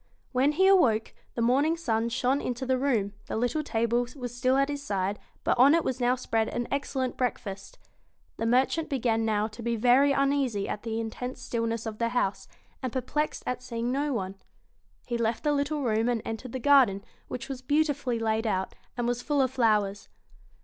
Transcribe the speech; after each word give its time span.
When 0.31 0.53
he 0.53 0.65
awoke, 0.65 1.13
the 1.35 1.43
morning 1.43 1.77
sun 1.77 2.09
shone 2.09 2.41
into 2.41 2.65
the 2.65 2.79
room, 2.79 3.13
the 3.27 3.37
little 3.37 3.61
table 3.63 4.07
was 4.15 4.35
still 4.35 4.57
at 4.57 4.67
his 4.67 4.81
side, 4.81 5.19
but 5.43 5.55
on 5.59 5.75
it 5.75 5.83
was 5.83 5.99
now 5.99 6.15
spread 6.15 6.49
an 6.49 6.67
excellent 6.71 7.17
breakfast 7.17 7.77
The 8.37 8.47
merchant 8.47 8.89
began 8.89 9.25
now 9.25 9.45
to 9.49 9.61
be 9.61 9.75
very 9.75 10.11
uneasy 10.11 10.67
at 10.67 10.81
the 10.81 10.99
intense 10.99 11.39
stilness 11.39 11.85
of 11.85 11.99
the 11.99 12.09
house, 12.09 12.47
and 12.81 12.91
perplexed 12.91 13.43
at 13.45 13.61
seeing 13.61 13.91
no 13.91 14.11
one. 14.11 14.37
He 15.05 15.19
left 15.19 15.43
the 15.43 15.53
little 15.53 15.83
room 15.83 16.09
and 16.09 16.23
entered 16.25 16.53
the 16.53 16.57
garden, 16.59 17.03
which 17.27 17.47
was 17.47 17.61
beautifully 17.61 18.17
laid 18.17 18.47
out, 18.47 18.73
and 18.97 19.07
was 19.07 19.21
full 19.21 19.39
of 19.39 19.51
flowers. 19.51 20.07